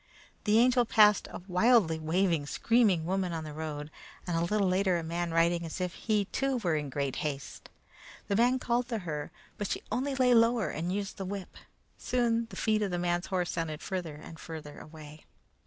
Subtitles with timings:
[0.45, 3.91] The Angel passed a wildly waving, screaming woman on the road,
[4.25, 7.69] and a little later a man riding as if he, too, were in great haste.
[8.27, 9.29] The man called to her,
[9.59, 11.55] but she only lay lower and used the whip.
[11.99, 15.23] Soon the feet of the man's horse sounded farther and farther away.